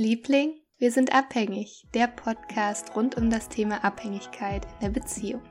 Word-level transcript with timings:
Liebling, 0.00 0.54
wir 0.78 0.92
sind 0.92 1.12
abhängig, 1.12 1.86
der 1.92 2.06
Podcast 2.06 2.96
rund 2.96 3.18
um 3.18 3.28
das 3.28 3.50
Thema 3.50 3.84
Abhängigkeit 3.84 4.64
in 4.64 4.80
der 4.80 4.88
Beziehung. 4.88 5.42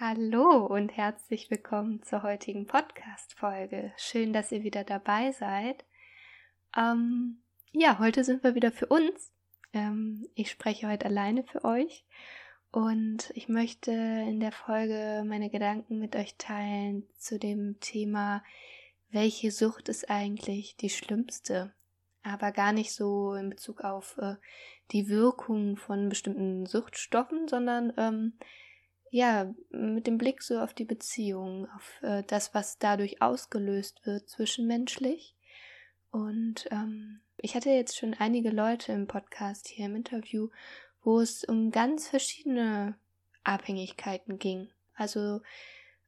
Hallo 0.00 0.64
und 0.64 0.96
herzlich 0.96 1.50
willkommen 1.50 2.02
zur 2.02 2.22
heutigen 2.22 2.66
Podcast-Folge. 2.66 3.92
Schön, 3.98 4.32
dass 4.32 4.50
ihr 4.50 4.62
wieder 4.62 4.82
dabei 4.82 5.32
seid. 5.32 5.84
Ähm, 6.74 7.42
ja, 7.72 7.98
heute 7.98 8.24
sind 8.24 8.42
wir 8.42 8.54
wieder 8.54 8.72
für 8.72 8.86
uns. 8.86 9.34
Ähm, 9.74 10.26
ich 10.34 10.50
spreche 10.50 10.88
heute 10.88 11.04
alleine 11.04 11.44
für 11.44 11.62
euch 11.62 12.06
und 12.74 13.30
ich 13.36 13.48
möchte 13.48 13.92
in 13.92 14.40
der 14.40 14.50
Folge 14.50 15.22
meine 15.24 15.48
Gedanken 15.48 16.00
mit 16.00 16.16
euch 16.16 16.34
teilen 16.38 17.06
zu 17.16 17.38
dem 17.38 17.78
Thema, 17.78 18.42
welche 19.10 19.52
Sucht 19.52 19.88
ist 19.88 20.10
eigentlich 20.10 20.76
die 20.76 20.90
schlimmste? 20.90 21.72
Aber 22.24 22.50
gar 22.50 22.72
nicht 22.72 22.92
so 22.92 23.34
in 23.34 23.50
Bezug 23.50 23.84
auf 23.84 24.18
äh, 24.18 24.34
die 24.90 25.08
Wirkung 25.08 25.76
von 25.76 26.08
bestimmten 26.08 26.66
Suchtstoffen, 26.66 27.46
sondern 27.46 27.92
ähm, 27.96 28.32
ja, 29.08 29.54
mit 29.70 30.08
dem 30.08 30.18
Blick 30.18 30.42
so 30.42 30.58
auf 30.58 30.74
die 30.74 30.84
Beziehung, 30.84 31.68
auf 31.76 32.02
äh, 32.02 32.24
das, 32.26 32.54
was 32.54 32.80
dadurch 32.80 33.22
ausgelöst 33.22 34.04
wird 34.04 34.28
zwischenmenschlich. 34.28 35.36
Und 36.10 36.66
ähm, 36.72 37.20
ich 37.36 37.54
hatte 37.54 37.70
jetzt 37.70 37.96
schon 37.96 38.14
einige 38.14 38.50
Leute 38.50 38.90
im 38.90 39.06
Podcast 39.06 39.68
hier 39.68 39.86
im 39.86 39.94
Interview, 39.94 40.48
wo 41.04 41.20
es 41.20 41.44
um 41.44 41.70
ganz 41.70 42.08
verschiedene 42.08 42.96
Abhängigkeiten 43.44 44.38
ging. 44.38 44.68
Also 44.94 45.40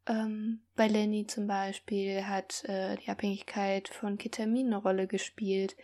ähm, 0.06 0.60
bei 0.74 0.88
Lenny 0.88 1.26
zum 1.26 1.46
Beispiel 1.46 2.24
hat 2.24 2.64
äh, 2.64 2.96
die 2.96 3.10
Abhängigkeit 3.10 3.88
von 3.88 4.18
Ketamin 4.18 4.66
eine 4.66 4.76
Rolle 4.76 5.06
gespielt. 5.06 5.76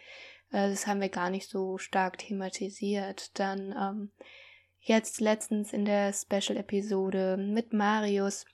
Äh, 0.50 0.70
das 0.70 0.86
haben 0.86 1.00
wir 1.00 1.08
gar 1.08 1.30
nicht 1.30 1.48
so 1.48 1.78
stark 1.78 2.18
thematisiert. 2.18 3.38
Dann 3.38 3.74
ähm, 3.78 4.10
jetzt 4.80 5.20
letztens 5.20 5.72
in 5.72 5.84
der 5.84 6.12
Special-Episode 6.12 7.36
mit 7.36 7.72
Marius 7.72 8.46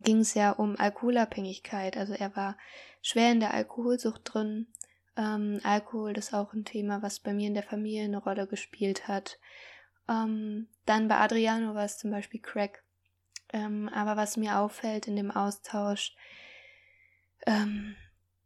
ging 0.00 0.18
es 0.18 0.34
ja 0.34 0.52
um 0.52 0.78
Alkoholabhängigkeit. 0.78 1.96
Also 1.96 2.12
er 2.12 2.36
war 2.36 2.58
schwer 3.02 3.32
in 3.32 3.40
der 3.40 3.54
Alkoholsucht 3.54 4.22
drin. 4.24 4.66
Ähm, 5.16 5.60
Alkohol 5.62 6.16
ist 6.18 6.34
auch 6.34 6.52
ein 6.52 6.64
Thema, 6.66 7.02
was 7.02 7.20
bei 7.20 7.32
mir 7.32 7.46
in 7.46 7.54
der 7.54 7.62
Familie 7.62 8.04
eine 8.04 8.18
Rolle 8.18 8.46
gespielt 8.46 9.08
hat. 9.08 9.38
Ähm, 10.08 10.68
dann 10.84 11.08
bei 11.08 11.16
Adriano 11.16 11.74
war 11.74 11.84
es 11.84 11.98
zum 11.98 12.10
Beispiel 12.10 12.40
Crack. 12.40 12.82
Ähm, 13.52 13.88
aber 13.88 14.16
was 14.16 14.36
mir 14.36 14.58
auffällt 14.58 15.06
in 15.06 15.16
dem 15.16 15.30
Austausch, 15.30 16.14
ähm, 17.46 17.96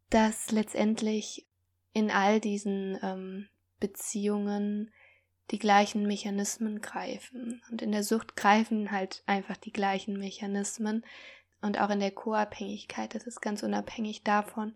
dass 0.09 0.51
letztendlich 0.51 1.47
in 1.93 2.11
all 2.11 2.39
diesen 2.39 2.97
ähm, 3.01 3.47
Beziehungen 3.79 4.91
die 5.49 5.59
gleichen 5.59 6.07
Mechanismen 6.07 6.81
greifen. 6.81 7.61
Und 7.69 7.81
in 7.81 7.91
der 7.91 8.03
Sucht 8.03 8.35
greifen 8.35 8.91
halt 8.91 9.23
einfach 9.25 9.57
die 9.57 9.73
gleichen 9.73 10.17
Mechanismen. 10.17 11.05
Und 11.61 11.79
auch 11.79 11.89
in 11.89 11.99
der 11.99 12.11
Co-Abhängigkeit, 12.11 13.13
das 13.13 13.27
ist 13.27 13.41
ganz 13.41 13.61
unabhängig 13.61 14.23
davon, 14.23 14.75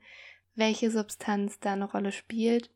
welche 0.54 0.92
Substanz 0.92 1.60
da 1.60 1.74
eine 1.74 1.90
Rolle 1.90 2.12
spielt. 2.12 2.70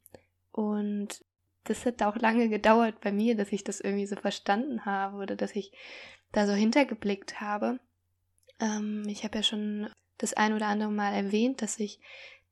Und 0.52 1.24
das 1.70 1.86
hat 1.86 2.02
auch 2.02 2.16
lange 2.16 2.50
gedauert 2.50 3.00
bei 3.02 3.12
mir, 3.12 3.36
dass 3.36 3.52
ich 3.52 3.64
das 3.64 3.80
irgendwie 3.80 4.08
so 4.08 4.16
verstanden 4.16 4.86
habe 4.86 5.18
oder 5.18 5.36
dass 5.36 5.56
ich 5.56 5.72
da 6.32 6.48
so 6.48 6.54
hintergeblickt 6.54 7.40
habe. 7.40 7.80
Ähm, 8.60 9.04
ich 9.08 9.24
habe 9.24 9.38
ja 9.38 9.44
schon 9.44 9.90
das 10.18 10.34
ein 10.34 10.54
oder 10.54 10.68
andere 10.68 10.92
Mal 10.92 11.14
erwähnt, 11.14 11.62
dass 11.62 11.80
ich 11.80 12.00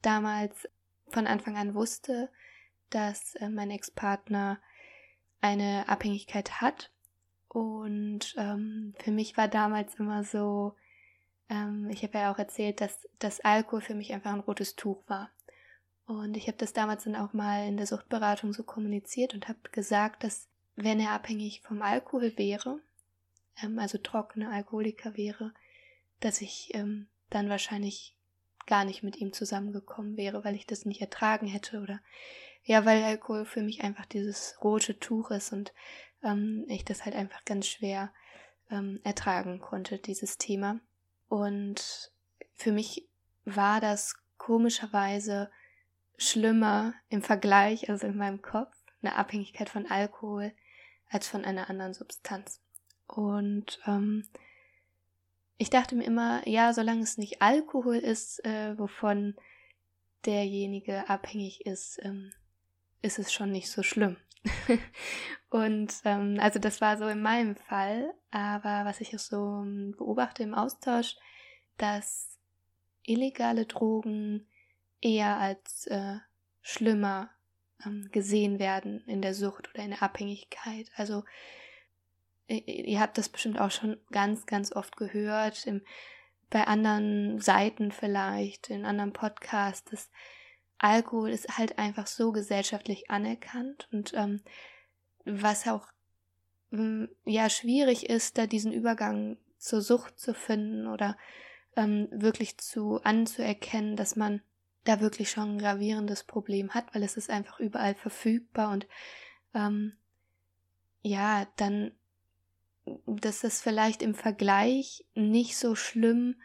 damals 0.02 0.68
von 1.10 1.28
Anfang 1.28 1.58
an 1.58 1.74
wusste, 1.74 2.30
dass 2.90 3.36
äh, 3.36 3.50
mein 3.50 3.72
Ex-Partner 3.72 4.60
eine 5.42 5.90
Abhängigkeit 5.90 6.62
hat. 6.62 6.92
Und 7.48 8.36
ähm, 8.38 8.94
für 9.00 9.12
mich 9.12 9.36
war 9.36 9.48
damals 9.48 9.96
immer 9.96 10.24
so, 10.24 10.76
ähm, 11.50 11.90
ich 11.90 12.04
habe 12.04 12.20
ja 12.20 12.32
auch 12.32 12.38
erzählt, 12.38 12.82
dass 12.82 13.08
das 13.20 13.40
Alkohol 13.40 13.82
für 13.82 13.96
mich 13.96 14.14
einfach 14.14 14.34
ein 14.34 14.42
rotes 14.42 14.76
Tuch 14.76 15.02
war. 15.08 15.32
Und 16.08 16.38
ich 16.38 16.48
habe 16.48 16.58
das 16.58 16.72
damals 16.72 17.04
dann 17.04 17.18
auch 17.18 17.34
mal 17.34 17.68
in 17.68 17.76
der 17.76 17.86
Suchtberatung 17.86 18.54
so 18.54 18.64
kommuniziert 18.64 19.34
und 19.34 19.50
habe 19.50 19.60
gesagt, 19.72 20.24
dass 20.24 20.48
wenn 20.76 21.02
er 21.02 21.12
abhängig 21.12 21.62
vom 21.62 21.82
Alkohol 21.82 22.38
wäre, 22.38 22.80
ähm, 23.62 23.78
also 23.78 23.98
trockener 23.98 24.52
Alkoholiker 24.52 25.18
wäre, 25.18 25.54
dass 26.22 26.42
ich 26.42 26.72
ähm, 26.74 27.08
dann 27.30 27.50
wahrscheinlich 27.50 28.16
gar 28.68 28.86
nicht 28.86 29.04
mit 29.04 29.18
ihm 29.18 29.34
zusammengekommen 29.34 30.16
wäre, 30.16 30.44
weil 30.44 30.56
ich 30.56 30.66
das 30.66 30.86
nicht 30.86 31.02
ertragen 31.02 31.48
hätte 31.48 31.82
oder 31.82 32.00
ja, 32.64 32.86
weil 32.86 33.04
Alkohol 33.04 33.46
für 33.46 33.62
mich 33.62 33.84
einfach 33.84 34.06
dieses 34.06 34.58
rote 34.64 35.00
Tuch 35.00 35.32
ist 35.32 35.52
und 35.52 35.74
ähm, 36.24 36.66
ich 36.68 36.86
das 36.86 37.06
halt 37.06 37.16
einfach 37.16 37.44
ganz 37.46 37.68
schwer 37.68 38.14
ähm, 38.70 39.00
ertragen 39.04 39.60
konnte, 39.60 39.98
dieses 39.98 40.38
Thema. 40.38 40.80
Und 41.30 42.12
für 42.56 42.72
mich 42.72 43.08
war 43.46 43.80
das 43.82 44.16
komischerweise 44.38 45.50
schlimmer 46.18 46.94
im 47.10 47.22
Vergleich, 47.22 47.90
also 47.90 48.08
in 48.08 48.18
meinem 48.18 48.42
Kopf, 48.42 48.76
eine 49.02 49.16
Abhängigkeit 49.16 49.70
von 49.70 49.86
Alkohol 49.86 50.52
als 51.10 51.28
von 51.28 51.46
einer 51.46 51.70
anderen 51.70 51.94
Substanz. 51.94 52.62
Und 53.08 53.80
ähm, 53.86 54.28
ich 55.58 55.70
dachte 55.70 55.96
mir 55.96 56.04
immer, 56.04 56.48
ja, 56.48 56.74
solange 56.74 57.02
es 57.02 57.18
nicht 57.18 57.42
Alkohol 57.42 57.98
ist, 57.98 58.44
äh, 58.46 58.78
wovon 58.78 59.36
derjenige 60.26 61.10
abhängig 61.10 61.66
ist, 61.66 62.00
ähm, 62.04 62.34
ist 63.02 63.20
es 63.20 63.32
schon 63.32 63.52
nicht 63.52 63.72
so 63.72 63.84
schlimm. 63.84 64.18
und 65.50 65.94
ähm, 66.04 66.38
also 66.40 66.60
das 66.60 66.82
war 66.82 66.98
so 66.98 67.08
in 67.08 67.22
meinem 67.22 67.56
Fall, 67.56 68.14
aber 68.32 68.86
was 68.86 69.02
ich 69.02 69.16
auch 69.16 69.20
so 69.20 69.62
ähm, 69.64 69.96
beobachte 69.98 70.44
im 70.44 70.54
Austausch, 70.54 71.16
dass 71.78 72.38
illegale 73.04 73.66
Drogen 73.66 74.48
eher 75.02 75.38
als 75.38 75.88
äh, 75.88 76.18
schlimmer 76.62 77.30
ähm, 77.86 78.10
gesehen 78.12 78.60
werden 78.60 79.04
in 79.08 79.22
der 79.22 79.34
Sucht 79.34 79.70
oder 79.74 79.84
in 79.84 79.92
der 79.92 80.04
Abhängigkeit. 80.04 80.90
Also 80.96 81.24
ihr 82.48 83.00
habt 83.00 83.18
das 83.18 83.30
bestimmt 83.30 83.60
auch 83.60 83.72
schon 83.72 83.98
ganz, 84.12 84.46
ganz 84.46 84.72
oft 84.72 84.96
gehört, 84.96 85.68
im, 85.68 85.82
bei 86.50 86.66
anderen 86.66 87.40
Seiten 87.40 87.92
vielleicht, 87.92 88.70
in 88.70 88.86
anderen 88.86 89.14
Podcasts, 89.14 89.90
dass 89.92 90.10
Alkohol 90.78 91.32
ist 91.32 91.58
halt 91.58 91.78
einfach 91.78 92.08
so 92.08 92.32
gesellschaftlich 92.32 93.10
anerkannt 93.10 93.88
und 93.92 94.14
ähm, 94.14 94.42
was 95.26 95.68
auch 95.68 95.88
ähm, 96.72 97.10
ja 97.26 97.50
schwierig 97.50 98.10
ist, 98.10 98.38
da 98.38 98.48
diesen 98.48 98.72
Übergang 98.72 99.38
zur 99.58 99.82
Sucht 99.82 100.20
zu 100.20 100.34
finden 100.34 100.88
oder 100.88 101.18
ähm, 101.76 102.08
wirklich 102.12 102.58
zu 102.60 103.02
anzuerkennen, 103.04 103.96
dass 103.96 104.16
man 104.16 104.42
da 104.88 105.02
wirklich 105.02 105.30
schon 105.30 105.56
ein 105.56 105.60
gravierendes 105.60 106.24
Problem 106.24 106.74
hat, 106.74 106.94
weil 106.94 107.04
es 107.04 107.18
ist 107.18 107.30
einfach 107.30 107.60
überall 107.60 107.96
verfügbar 107.96 108.72
und 108.72 108.88
ähm, 109.54 109.94
ja, 111.02 111.48
dann, 111.56 111.92
dass 113.06 113.42
das 113.42 113.62
vielleicht 113.62 114.02
im 114.02 114.16
Vergleich 114.16 115.06
nicht 115.14 115.58
so 115.58 115.76
schlimm 115.76 116.36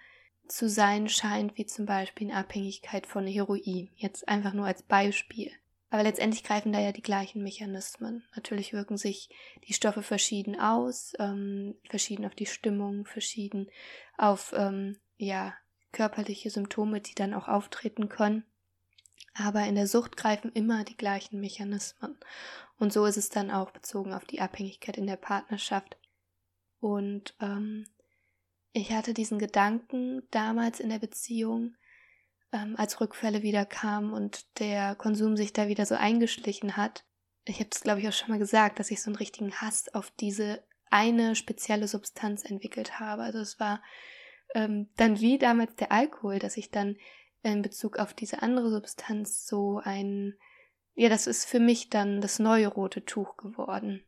zu 0.48 0.68
sein 0.68 1.08
scheint, 1.08 1.56
wie 1.56 1.66
zum 1.66 1.86
Beispiel 1.86 2.28
in 2.28 2.34
Abhängigkeit 2.34 3.06
von 3.06 3.26
Heroin. 3.26 3.90
Jetzt 3.96 4.28
einfach 4.28 4.52
nur 4.52 4.66
als 4.66 4.82
Beispiel. 4.82 5.50
Aber 5.90 6.02
letztendlich 6.02 6.42
greifen 6.42 6.72
da 6.72 6.80
ja 6.80 6.92
die 6.92 7.02
gleichen 7.02 7.42
Mechanismen. 7.42 8.24
Natürlich 8.34 8.72
wirken 8.72 8.96
sich 8.96 9.28
die 9.68 9.74
Stoffe 9.74 10.02
verschieden 10.02 10.58
aus, 10.58 11.12
ähm, 11.18 11.74
verschieden 11.88 12.24
auf 12.24 12.34
die 12.34 12.46
Stimmung, 12.46 13.04
verschieden 13.04 13.68
auf 14.16 14.54
ähm, 14.56 14.98
ja 15.18 15.54
körperliche 15.92 16.50
Symptome, 16.50 17.00
die 17.00 17.14
dann 17.14 17.34
auch 17.34 17.48
auftreten 17.48 18.08
können. 18.08 18.44
Aber 19.34 19.64
in 19.64 19.74
der 19.74 19.86
Sucht 19.86 20.16
greifen 20.16 20.52
immer 20.52 20.84
die 20.84 20.96
gleichen 20.96 21.40
Mechanismen. 21.40 22.18
Und 22.78 22.92
so 22.92 23.06
ist 23.06 23.16
es 23.16 23.28
dann 23.28 23.50
auch 23.50 23.70
bezogen 23.70 24.12
auf 24.12 24.24
die 24.24 24.40
Abhängigkeit 24.40 24.98
in 24.98 25.06
der 25.06 25.16
Partnerschaft. 25.16 25.96
Und 26.80 27.34
ähm, 27.40 27.86
ich 28.72 28.92
hatte 28.92 29.14
diesen 29.14 29.38
Gedanken 29.38 30.22
damals 30.30 30.80
in 30.80 30.90
der 30.90 30.98
Beziehung, 30.98 31.76
ähm, 32.52 32.74
als 32.76 33.00
Rückfälle 33.00 33.42
wieder 33.42 33.64
kamen 33.64 34.12
und 34.12 34.58
der 34.58 34.94
Konsum 34.94 35.36
sich 35.36 35.52
da 35.52 35.68
wieder 35.68 35.86
so 35.86 35.94
eingeschlichen 35.94 36.76
hat. 36.76 37.04
Ich 37.44 37.56
habe 37.56 37.70
das, 37.70 37.82
glaube 37.82 38.00
ich, 38.00 38.08
auch 38.08 38.12
schon 38.12 38.30
mal 38.30 38.38
gesagt, 38.38 38.78
dass 38.78 38.90
ich 38.90 39.02
so 39.02 39.10
einen 39.10 39.16
richtigen 39.16 39.52
Hass 39.54 39.92
auf 39.94 40.10
diese 40.20 40.62
eine 40.90 41.34
spezielle 41.34 41.88
Substanz 41.88 42.44
entwickelt 42.44 43.00
habe. 43.00 43.22
Also 43.22 43.38
es 43.38 43.58
war 43.58 43.82
ähm, 44.54 44.88
dann 44.96 45.20
wie 45.20 45.38
damals 45.38 45.74
der 45.76 45.92
Alkohol, 45.92 46.38
dass 46.38 46.56
ich 46.56 46.70
dann 46.70 46.96
in 47.42 47.62
Bezug 47.62 47.98
auf 47.98 48.14
diese 48.14 48.42
andere 48.42 48.70
Substanz 48.70 49.46
so 49.46 49.80
ein, 49.82 50.34
ja, 50.94 51.08
das 51.08 51.26
ist 51.26 51.44
für 51.44 51.60
mich 51.60 51.90
dann 51.90 52.20
das 52.20 52.38
neue 52.38 52.68
rote 52.68 53.04
Tuch 53.04 53.36
geworden. 53.36 54.04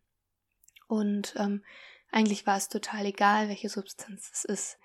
Und 0.87 1.35
ähm, 1.38 1.64
eigentlich 2.11 2.46
war 2.46 2.56
es 2.56 2.69
total 2.69 3.06
egal, 3.06 3.49
welche 3.49 3.69
Substanz 3.69 4.31
es 4.32 4.44
ist, 4.44 4.79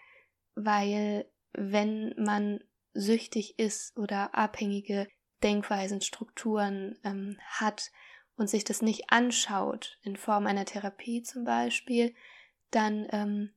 weil 0.55 1.29
wenn 1.53 2.15
man 2.17 2.63
süchtig 2.93 3.59
ist 3.59 3.95
oder 3.97 4.35
abhängige 4.35 5.07
Denkweisen, 5.43 6.01
Strukturen 6.01 6.97
ähm, 7.03 7.37
hat 7.45 7.91
und 8.35 8.49
sich 8.49 8.63
das 8.63 8.81
nicht 8.81 9.11
anschaut, 9.11 9.99
in 10.01 10.15
Form 10.15 10.47
einer 10.47 10.65
Therapie 10.65 11.21
zum 11.21 11.43
Beispiel, 11.43 12.13
dann 12.71 13.07
ähm, 13.11 13.53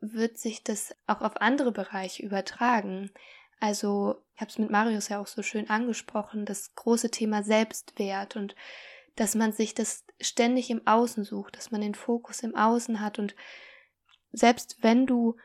wird 0.00 0.38
sich 0.38 0.62
das 0.64 0.94
auch 1.06 1.20
auf 1.20 1.40
andere 1.40 1.72
Bereiche 1.72 2.22
übertragen. 2.22 3.10
Also, 3.60 4.16
ich 4.34 4.40
habe 4.40 4.50
es 4.50 4.58
mit 4.58 4.70
Marius 4.70 5.08
ja 5.08 5.20
auch 5.20 5.26
so 5.26 5.42
schön 5.42 5.68
angesprochen, 5.68 6.46
das 6.46 6.74
große 6.74 7.10
Thema 7.10 7.42
Selbstwert 7.42 8.36
und 8.36 8.54
dass 9.16 9.34
man 9.34 9.52
sich 9.52 9.74
das 9.74 10.04
ständig 10.20 10.70
im 10.70 10.86
Außen 10.86 11.24
sucht, 11.24 11.56
dass 11.56 11.70
man 11.70 11.82
den 11.82 11.94
Fokus 11.94 12.42
im 12.42 12.56
Außen 12.56 13.00
hat 13.00 13.18
und 13.18 13.34
selbst 14.32 14.78
wenn 14.82 15.06
du, 15.06 15.36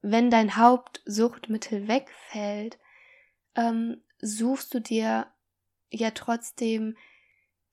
wenn 0.00 0.30
dein 0.30 0.56
Hauptsuchtmittel 0.56 1.88
wegfällt, 1.88 2.78
ähm, 3.56 4.02
suchst 4.20 4.72
du 4.72 4.80
dir 4.80 5.26
ja 5.90 6.10
trotzdem 6.12 6.96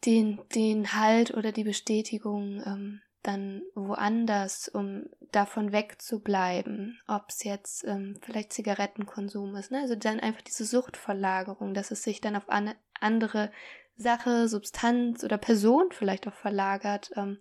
den, 0.05 0.41
den 0.53 0.93
Halt 0.93 1.33
oder 1.33 1.51
die 1.51 1.63
Bestätigung 1.63 2.61
ähm, 2.65 3.01
dann 3.27 3.61
woanders, 3.75 4.69
um 4.69 5.05
davon 5.31 5.71
wegzubleiben. 5.71 6.99
Ob 7.07 7.25
es 7.29 7.43
jetzt 7.43 7.83
ähm, 7.83 8.17
vielleicht 8.21 8.53
Zigarettenkonsum 8.53 9.55
ist, 9.55 9.71
ne? 9.71 9.81
also 9.81 9.95
dann 9.95 10.19
einfach 10.19 10.41
diese 10.41 10.65
Suchtverlagerung, 10.65 11.73
dass 11.73 11.91
es 11.91 12.03
sich 12.03 12.21
dann 12.21 12.35
auf 12.35 12.49
eine 12.49 12.75
andere 12.99 13.51
Sache, 13.97 14.47
Substanz 14.47 15.23
oder 15.23 15.37
Person 15.37 15.89
vielleicht 15.91 16.27
auch 16.27 16.33
verlagert. 16.33 17.11
Ähm, 17.15 17.39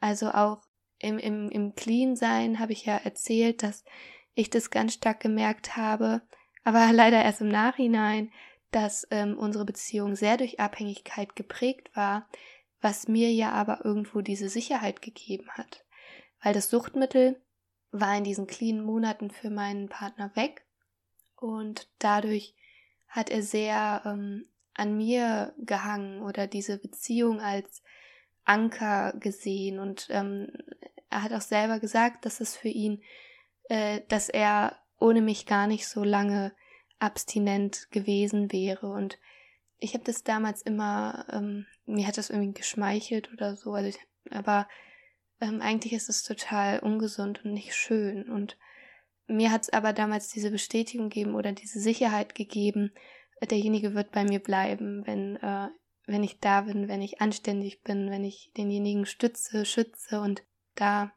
also 0.00 0.30
auch 0.30 0.62
im, 0.98 1.18
im, 1.18 1.50
im 1.50 1.74
Clean-Sein 1.74 2.58
habe 2.58 2.72
ich 2.72 2.84
ja 2.84 2.96
erzählt, 2.96 3.62
dass 3.62 3.84
ich 4.34 4.50
das 4.50 4.70
ganz 4.70 4.94
stark 4.94 5.20
gemerkt 5.20 5.76
habe, 5.76 6.22
aber 6.64 6.88
leider 6.92 7.22
erst 7.22 7.40
im 7.40 7.48
Nachhinein, 7.48 8.32
dass 8.72 9.06
ähm, 9.10 9.38
unsere 9.38 9.64
Beziehung 9.64 10.16
sehr 10.16 10.36
durch 10.36 10.60
Abhängigkeit 10.60 11.36
geprägt 11.36 11.90
war, 11.94 12.28
was 12.80 13.08
mir 13.08 13.32
ja 13.32 13.52
aber 13.52 13.84
irgendwo 13.84 14.20
diese 14.20 14.48
Sicherheit 14.48 15.02
gegeben 15.02 15.48
hat. 15.50 15.84
Weil 16.42 16.54
das 16.54 16.70
Suchtmittel 16.70 17.40
war 17.90 18.16
in 18.16 18.24
diesen 18.24 18.46
cleanen 18.46 18.84
Monaten 18.84 19.30
für 19.30 19.50
meinen 19.50 19.88
Partner 19.88 20.34
weg 20.34 20.66
und 21.36 21.88
dadurch 21.98 22.54
hat 23.08 23.30
er 23.30 23.42
sehr 23.42 24.02
ähm, 24.04 24.46
an 24.74 24.96
mir 24.96 25.54
gehangen 25.58 26.22
oder 26.22 26.46
diese 26.46 26.78
Beziehung 26.78 27.40
als 27.40 27.82
Anker 28.44 29.14
gesehen 29.18 29.78
und 29.78 30.08
ähm, 30.10 30.52
er 31.10 31.22
hat 31.22 31.32
auch 31.32 31.40
selber 31.40 31.80
gesagt, 31.80 32.26
dass 32.26 32.40
es 32.40 32.56
für 32.56 32.68
ihn, 32.68 33.02
äh, 33.68 34.02
dass 34.08 34.28
er 34.28 34.76
ohne 34.98 35.20
mich 35.20 35.46
gar 35.46 35.66
nicht 35.66 35.88
so 35.88 36.04
lange 36.04 36.52
abstinent 36.98 37.90
gewesen 37.90 38.52
wäre. 38.52 38.88
Und 38.88 39.18
ich 39.78 39.94
habe 39.94 40.04
das 40.04 40.22
damals 40.24 40.62
immer, 40.62 41.26
ähm, 41.30 41.66
mir 41.84 42.06
hat 42.06 42.18
das 42.18 42.30
irgendwie 42.30 42.54
geschmeichelt 42.54 43.32
oder 43.32 43.56
so, 43.56 43.72
also 43.72 43.88
ich, 43.88 43.98
aber 44.30 44.68
ähm, 45.40 45.60
eigentlich 45.60 45.92
ist 45.92 46.08
es 46.08 46.22
total 46.22 46.78
ungesund 46.80 47.44
und 47.44 47.52
nicht 47.52 47.74
schön. 47.74 48.30
Und 48.30 48.56
mir 49.26 49.50
hat 49.50 49.62
es 49.62 49.70
aber 49.70 49.92
damals 49.92 50.28
diese 50.28 50.50
Bestätigung 50.50 51.10
gegeben 51.10 51.34
oder 51.34 51.52
diese 51.52 51.80
Sicherheit 51.80 52.34
gegeben, 52.34 52.92
derjenige 53.50 53.94
wird 53.94 54.12
bei 54.12 54.24
mir 54.24 54.40
bleiben, 54.40 55.06
wenn, 55.06 55.36
äh, 55.36 55.68
wenn 56.06 56.24
ich 56.24 56.40
da 56.40 56.62
bin, 56.62 56.88
wenn 56.88 57.02
ich 57.02 57.20
anständig 57.20 57.82
bin, 57.82 58.10
wenn 58.10 58.24
ich 58.24 58.52
denjenigen 58.56 59.04
stütze, 59.04 59.66
schütze 59.66 60.20
und 60.20 60.42
da 60.74 61.12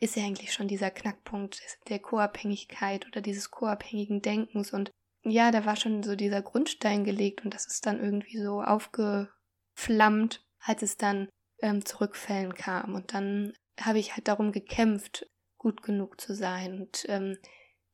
ist 0.00 0.16
ja 0.16 0.24
eigentlich 0.24 0.52
schon 0.52 0.68
dieser 0.68 0.90
Knackpunkt 0.90 1.60
der 1.88 1.98
Co-Abhängigkeit 1.98 3.06
oder 3.06 3.20
dieses 3.20 3.50
co-abhängigen 3.50 4.22
Denkens 4.22 4.72
und 4.72 4.90
ja, 5.22 5.50
da 5.50 5.64
war 5.64 5.76
schon 5.76 6.02
so 6.02 6.16
dieser 6.16 6.42
Grundstein 6.42 7.04
gelegt 7.04 7.44
und 7.44 7.54
das 7.54 7.66
ist 7.66 7.86
dann 7.86 8.00
irgendwie 8.00 8.38
so 8.38 8.62
aufgeflammt, 8.62 10.44
als 10.60 10.82
es 10.82 10.96
dann 10.96 11.28
ähm, 11.60 11.84
zu 11.84 12.00
Rückfällen 12.00 12.54
kam. 12.54 12.94
Und 12.94 13.12
dann 13.12 13.52
habe 13.78 13.98
ich 13.98 14.14
halt 14.14 14.28
darum 14.28 14.52
gekämpft, 14.52 15.26
gut 15.58 15.82
genug 15.82 16.20
zu 16.20 16.34
sein 16.34 16.80
und 16.80 17.04
ähm, 17.08 17.36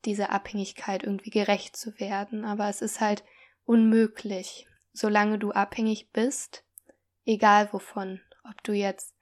dieser 0.05 0.31
Abhängigkeit 0.31 1.03
irgendwie 1.03 1.31
gerecht 1.31 1.75
zu 1.75 1.99
werden, 1.99 2.45
aber 2.45 2.69
es 2.69 2.81
ist 2.81 3.01
halt 3.01 3.23
unmöglich, 3.65 4.67
solange 4.93 5.37
du 5.37 5.51
abhängig 5.51 6.11
bist, 6.11 6.63
egal 7.25 7.71
wovon, 7.73 8.21
ob 8.49 8.63
du 8.63 8.71
jetzt 8.71 9.15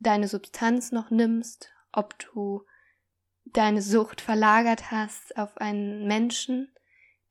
deine 0.00 0.26
Substanz 0.26 0.90
noch 0.90 1.10
nimmst, 1.10 1.70
ob 1.92 2.18
du 2.18 2.64
deine 3.44 3.80
Sucht 3.80 4.20
verlagert 4.20 4.90
hast 4.90 5.36
auf 5.36 5.56
einen 5.58 6.06
Menschen, 6.08 6.73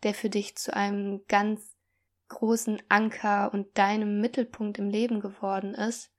der 0.04 0.14
für 0.14 0.30
dich 0.30 0.56
zu 0.56 0.74
einem 0.74 1.24
ganz 1.28 1.76
großen 2.30 2.82
Anker 2.90 3.54
und 3.54 3.78
deinem 3.78 4.20
Mittelpunkt 4.20 4.80
im 4.80 4.90
Leben 4.90 5.20
geworden 5.20 5.74
ist, 5.74 6.12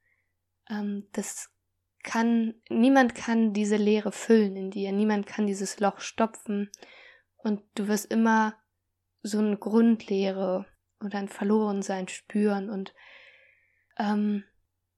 ähm, 0.70 1.08
das 1.12 1.50
kann, 2.02 2.54
niemand 2.68 3.14
kann 3.14 3.52
diese 3.52 3.76
Leere 3.76 4.12
füllen 4.12 4.56
in 4.56 4.70
dir, 4.70 4.92
niemand 4.92 5.26
kann 5.26 5.46
dieses 5.46 5.80
Loch 5.80 6.00
stopfen 6.00 6.70
und 7.36 7.62
du 7.74 7.88
wirst 7.88 8.12
immer 8.12 8.54
so 9.22 9.38
eine 9.38 9.56
Grundleere 9.56 10.66
oder 11.02 11.18
ein 11.18 11.28
Verlorensein 11.28 12.08
spüren 12.08 12.70
und 12.70 12.94
ähm, 13.98 14.44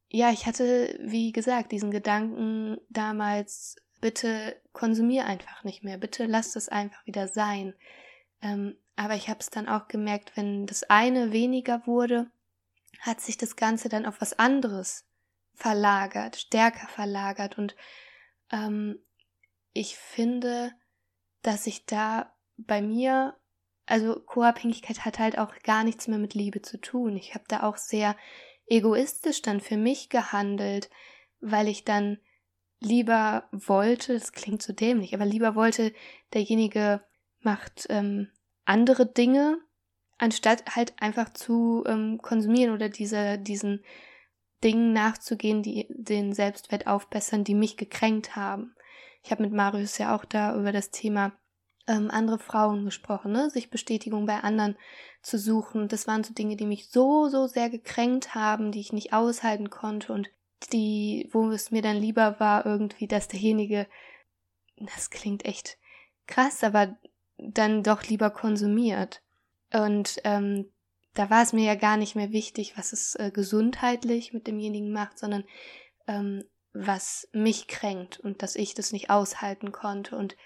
ja, 0.08 0.30
ich 0.30 0.46
hatte, 0.46 0.98
wie 1.02 1.32
gesagt, 1.32 1.72
diesen 1.72 1.90
Gedanken 1.90 2.78
damals, 2.88 3.76
bitte 4.00 4.60
konsumier 4.72 5.26
einfach 5.26 5.64
nicht 5.64 5.82
mehr, 5.82 5.98
bitte 5.98 6.26
lass 6.26 6.52
das 6.52 6.68
einfach 6.68 7.04
wieder 7.06 7.28
sein. 7.28 7.74
Ähm, 8.46 8.76
aber 8.94 9.14
ich 9.14 9.28
habe 9.28 9.40
es 9.40 9.50
dann 9.50 9.68
auch 9.68 9.88
gemerkt, 9.88 10.36
wenn 10.36 10.66
das 10.66 10.84
eine 10.84 11.32
weniger 11.32 11.86
wurde, 11.86 12.30
hat 13.00 13.20
sich 13.20 13.36
das 13.36 13.56
Ganze 13.56 13.88
dann 13.88 14.06
auf 14.06 14.20
was 14.20 14.38
anderes 14.38 15.04
verlagert, 15.54 16.36
stärker 16.36 16.86
verlagert. 16.86 17.58
Und 17.58 17.74
ähm, 18.52 19.00
ich 19.72 19.96
finde, 19.96 20.72
dass 21.42 21.66
ich 21.66 21.86
da 21.86 22.32
bei 22.56 22.80
mir, 22.80 23.36
also 23.84 24.20
Co-Abhängigkeit 24.20 25.04
hat 25.04 25.18
halt 25.18 25.38
auch 25.38 25.58
gar 25.62 25.84
nichts 25.84 26.08
mehr 26.08 26.18
mit 26.18 26.34
Liebe 26.34 26.62
zu 26.62 26.80
tun. 26.80 27.16
Ich 27.16 27.34
habe 27.34 27.44
da 27.48 27.64
auch 27.64 27.76
sehr 27.76 28.16
egoistisch 28.66 29.42
dann 29.42 29.60
für 29.60 29.76
mich 29.76 30.08
gehandelt, 30.08 30.88
weil 31.40 31.68
ich 31.68 31.84
dann 31.84 32.18
lieber 32.80 33.48
wollte, 33.50 34.14
das 34.14 34.32
klingt 34.32 34.62
so 34.62 34.72
dämlich, 34.72 35.14
aber 35.14 35.24
lieber 35.24 35.54
wollte, 35.54 35.92
derjenige 36.32 37.02
macht 37.40 37.86
ähm, 37.90 38.30
andere 38.66 39.06
Dinge, 39.06 39.58
anstatt 40.18 40.76
halt 40.76 40.94
einfach 41.00 41.32
zu 41.32 41.84
ähm, 41.86 42.18
konsumieren 42.22 42.74
oder 42.74 42.88
diese, 42.88 43.38
diesen 43.38 43.82
Dingen 44.62 44.92
nachzugehen, 44.92 45.62
die 45.62 45.86
den 45.90 46.32
Selbstwert 46.32 46.86
aufbessern, 46.86 47.44
die 47.44 47.54
mich 47.54 47.76
gekränkt 47.76 48.36
haben. 48.36 48.74
Ich 49.22 49.30
habe 49.30 49.42
mit 49.42 49.52
Marius 49.52 49.98
ja 49.98 50.14
auch 50.14 50.24
da 50.24 50.56
über 50.56 50.72
das 50.72 50.90
Thema 50.90 51.32
ähm, 51.86 52.10
andere 52.10 52.38
Frauen 52.38 52.84
gesprochen, 52.84 53.32
ne? 53.32 53.50
sich 53.50 53.70
Bestätigung 53.70 54.26
bei 54.26 54.40
anderen 54.40 54.76
zu 55.22 55.38
suchen. 55.38 55.88
Das 55.88 56.06
waren 56.06 56.24
so 56.24 56.32
Dinge, 56.32 56.56
die 56.56 56.66
mich 56.66 56.90
so, 56.90 57.28
so 57.28 57.46
sehr 57.46 57.70
gekränkt 57.70 58.34
haben, 58.34 58.72
die 58.72 58.80
ich 58.80 58.92
nicht 58.92 59.12
aushalten 59.12 59.70
konnte 59.70 60.12
und 60.12 60.28
die, 60.72 61.28
wo 61.32 61.50
es 61.50 61.70
mir 61.70 61.82
dann 61.82 61.96
lieber 61.96 62.40
war, 62.40 62.64
irgendwie, 62.64 63.06
dass 63.06 63.28
derjenige, 63.28 63.86
das 64.76 65.10
klingt 65.10 65.44
echt 65.44 65.78
krass, 66.26 66.64
aber 66.64 66.96
dann 67.38 67.82
doch 67.82 68.02
lieber 68.04 68.30
konsumiert. 68.30 69.22
Und 69.72 70.20
ähm, 70.24 70.72
da 71.14 71.30
war 71.30 71.42
es 71.42 71.52
mir 71.52 71.64
ja 71.64 71.74
gar 71.74 71.96
nicht 71.96 72.14
mehr 72.14 72.30
wichtig, 72.32 72.76
was 72.76 72.92
es 72.92 73.14
äh, 73.16 73.30
gesundheitlich 73.32 74.32
mit 74.32 74.46
demjenigen 74.46 74.92
macht, 74.92 75.18
sondern 75.18 75.44
ähm, 76.06 76.44
was 76.72 77.28
mich 77.32 77.68
kränkt 77.68 78.20
und 78.20 78.42
dass 78.42 78.54
ich 78.54 78.74
das 78.74 78.92
nicht 78.92 79.10
aushalten 79.10 79.72
konnte. 79.72 80.16
Und 80.16 80.36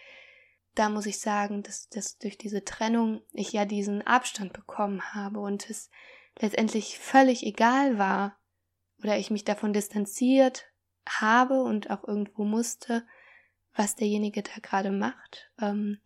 da 0.74 0.88
muss 0.88 1.06
ich 1.06 1.18
sagen, 1.18 1.62
dass, 1.62 1.88
dass 1.88 2.18
durch 2.18 2.38
diese 2.38 2.64
Trennung 2.64 3.22
ich 3.32 3.52
ja 3.52 3.64
diesen 3.64 4.06
Abstand 4.06 4.52
bekommen 4.52 5.12
habe 5.12 5.40
und 5.40 5.68
es 5.68 5.90
letztendlich 6.38 6.98
völlig 6.98 7.44
egal 7.44 7.98
war 7.98 8.38
oder 9.02 9.18
ich 9.18 9.30
mich 9.30 9.44
davon 9.44 9.72
distanziert 9.72 10.66
habe 11.08 11.62
und 11.62 11.90
auch 11.90 12.06
irgendwo 12.06 12.44
musste, 12.44 13.06
was 13.74 13.96
derjenige 13.96 14.42
da 14.42 14.52
gerade 14.62 14.90
macht, 14.90 15.50
ähm, 15.60 16.00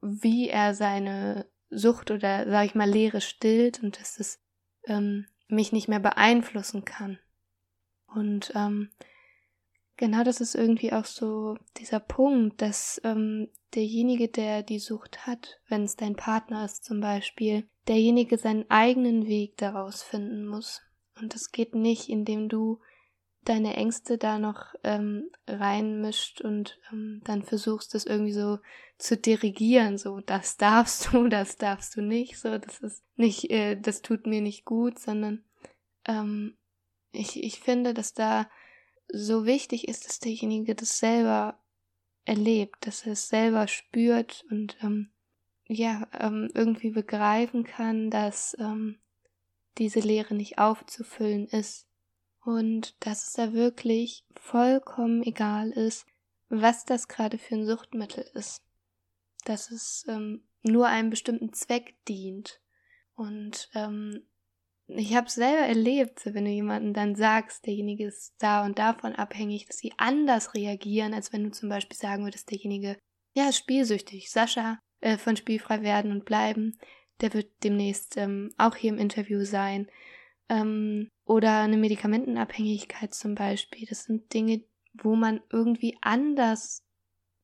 wie 0.00 0.48
er 0.48 0.74
seine 0.74 1.46
Sucht 1.70 2.10
oder 2.10 2.48
sag 2.48 2.66
ich 2.66 2.74
mal 2.74 2.88
Leere 2.88 3.20
stillt 3.20 3.82
und 3.82 4.00
dass 4.00 4.18
es 4.18 4.40
ähm, 4.86 5.26
mich 5.48 5.72
nicht 5.72 5.88
mehr 5.88 6.00
beeinflussen 6.00 6.84
kann. 6.84 7.18
Und 8.06 8.52
ähm, 8.54 8.90
Genau, 9.98 10.22
das 10.22 10.40
ist 10.40 10.54
irgendwie 10.54 10.92
auch 10.92 11.04
so 11.04 11.58
dieser 11.76 11.98
Punkt, 11.98 12.62
dass 12.62 13.00
ähm, 13.02 13.48
derjenige, 13.74 14.28
der 14.28 14.62
die 14.62 14.78
Sucht 14.78 15.26
hat, 15.26 15.58
wenn 15.68 15.82
es 15.82 15.96
dein 15.96 16.14
Partner 16.14 16.64
ist 16.64 16.84
zum 16.84 17.00
Beispiel, 17.00 17.68
derjenige 17.88 18.38
seinen 18.38 18.70
eigenen 18.70 19.26
Weg 19.26 19.56
daraus 19.56 20.04
finden 20.04 20.46
muss. 20.46 20.82
Und 21.20 21.34
das 21.34 21.50
geht 21.50 21.74
nicht, 21.74 22.08
indem 22.08 22.48
du 22.48 22.78
deine 23.48 23.76
Ängste 23.76 24.18
da 24.18 24.38
noch 24.38 24.74
ähm, 24.84 25.30
reinmischt 25.46 26.40
und 26.40 26.78
ähm, 26.92 27.20
dann 27.24 27.42
versuchst, 27.42 27.94
das 27.94 28.04
irgendwie 28.04 28.32
so 28.32 28.58
zu 28.98 29.16
dirigieren, 29.16 29.98
so 29.98 30.20
das 30.20 30.56
darfst 30.56 31.08
du, 31.12 31.28
das 31.28 31.56
darfst 31.56 31.96
du 31.96 32.02
nicht, 32.02 32.38
so 32.38 32.58
das 32.58 32.80
ist 32.80 33.02
nicht, 33.16 33.50
äh, 33.50 33.76
das 33.76 34.02
tut 34.02 34.26
mir 34.26 34.40
nicht 34.40 34.64
gut, 34.64 34.98
sondern 34.98 35.44
ähm, 36.06 36.56
ich, 37.12 37.42
ich 37.42 37.60
finde, 37.60 37.94
dass 37.94 38.12
da 38.12 38.48
so 39.10 39.46
wichtig 39.46 39.88
ist, 39.88 40.06
dass 40.06 40.20
derjenige 40.20 40.74
das 40.74 40.98
selber 40.98 41.58
erlebt, 42.24 42.86
dass 42.86 43.06
er 43.06 43.12
es 43.12 43.28
selber 43.28 43.66
spürt 43.66 44.44
und 44.50 44.76
ähm, 44.82 45.10
ja, 45.66 46.06
ähm, 46.18 46.50
irgendwie 46.54 46.90
begreifen 46.90 47.64
kann, 47.64 48.10
dass 48.10 48.56
ähm, 48.58 48.98
diese 49.78 50.00
Leere 50.00 50.34
nicht 50.34 50.58
aufzufüllen 50.58 51.46
ist 51.46 51.87
und 52.48 52.94
dass 53.00 53.26
es 53.26 53.32
da 53.34 53.52
wirklich 53.52 54.24
vollkommen 54.34 55.22
egal 55.22 55.70
ist, 55.70 56.06
was 56.48 56.86
das 56.86 57.06
gerade 57.06 57.36
für 57.36 57.56
ein 57.56 57.66
Suchtmittel 57.66 58.24
ist. 58.32 58.64
Dass 59.44 59.70
es 59.70 60.06
ähm, 60.08 60.44
nur 60.62 60.86
einem 60.86 61.10
bestimmten 61.10 61.52
Zweck 61.52 62.02
dient. 62.06 62.58
Und 63.14 63.68
ähm, 63.74 64.26
ich 64.86 65.14
habe 65.14 65.28
selber 65.28 65.66
erlebt, 65.66 66.24
wenn 66.24 66.46
du 66.46 66.50
jemanden 66.50 66.94
dann 66.94 67.16
sagst, 67.16 67.66
derjenige 67.66 68.06
ist 68.06 68.32
da 68.38 68.64
und 68.64 68.78
davon 68.78 69.14
abhängig, 69.14 69.66
dass 69.66 69.76
sie 69.76 69.92
anders 69.98 70.54
reagieren, 70.54 71.12
als 71.12 71.34
wenn 71.34 71.44
du 71.44 71.50
zum 71.50 71.68
Beispiel 71.68 71.98
sagen 71.98 72.24
würdest, 72.24 72.50
derjenige, 72.50 72.96
ja, 73.34 73.50
ist 73.50 73.58
spielsüchtig. 73.58 74.30
Sascha 74.30 74.78
äh, 75.02 75.18
von 75.18 75.36
Spielfrei 75.36 75.82
werden 75.82 76.12
und 76.12 76.24
bleiben, 76.24 76.78
der 77.20 77.34
wird 77.34 77.62
demnächst 77.62 78.16
ähm, 78.16 78.54
auch 78.56 78.74
hier 78.74 78.88
im 78.88 78.98
Interview 78.98 79.44
sein. 79.44 79.90
Ähm, 80.48 81.10
oder 81.28 81.60
eine 81.60 81.76
Medikamentenabhängigkeit 81.76 83.12
zum 83.12 83.34
Beispiel. 83.34 83.86
Das 83.86 84.04
sind 84.04 84.32
Dinge, 84.32 84.62
wo 84.94 85.14
man 85.14 85.42
irgendwie 85.50 85.98
anders 86.00 86.82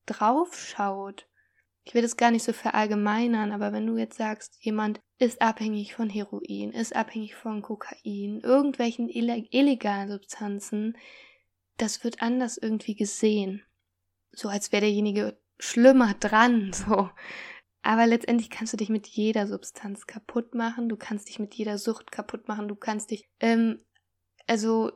draufschaut. 0.07 1.27
Ich 1.83 1.93
will 1.93 2.01
das 2.01 2.17
gar 2.17 2.31
nicht 2.31 2.43
so 2.43 2.51
verallgemeinern, 2.51 3.51
aber 3.51 3.71
wenn 3.71 3.85
du 3.85 3.95
jetzt 3.95 4.17
sagst, 4.17 4.57
jemand 4.59 5.01
ist 5.19 5.39
abhängig 5.39 5.93
von 5.93 6.09
Heroin, 6.09 6.71
ist 6.71 6.95
abhängig 6.95 7.35
von 7.35 7.61
Kokain, 7.61 8.41
irgendwelchen 8.41 9.07
illegalen 9.07 10.09
Substanzen, 10.09 10.97
das 11.77 12.03
wird 12.03 12.23
anders 12.23 12.57
irgendwie 12.57 12.95
gesehen. 12.95 13.61
So 14.31 14.49
als 14.49 14.71
wäre 14.71 14.81
derjenige 14.81 15.37
schlimmer 15.59 16.15
dran, 16.15 16.73
so. 16.73 17.11
Aber 17.85 18.07
letztendlich 18.07 18.49
kannst 18.49 18.73
du 18.73 18.77
dich 18.77 18.89
mit 18.89 19.05
jeder 19.05 19.45
Substanz 19.45 20.07
kaputt 20.07 20.55
machen, 20.55 20.89
du 20.89 20.97
kannst 20.97 21.29
dich 21.29 21.37
mit 21.37 21.53
jeder 21.53 21.77
Sucht 21.77 22.11
kaputt 22.11 22.47
machen, 22.47 22.67
du 22.67 22.73
kannst 22.73 23.11
dich, 23.11 23.29
ähm, 23.39 23.79
also 24.47 24.91